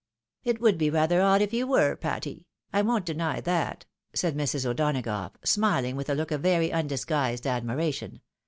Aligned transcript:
"It 0.43 0.59
would 0.59 0.79
be 0.79 0.89
rather 0.89 1.21
odd 1.21 1.43
if 1.43 1.53
you 1.53 1.67
were, 1.67 1.95
Patty; 1.95 2.47
I 2.73 2.81
won't 2.81 3.05
deny 3.05 3.39
that," 3.39 3.85
said 4.15 4.35
Mrs. 4.35 4.65
O'Donagough, 4.65 5.33
smiling 5.45 5.95
with 5.95 6.09
a 6.09 6.15
look 6.15 6.31
of 6.31 6.41
very 6.41 6.71
undisguised 6.73 7.45
admiration. 7.45 8.21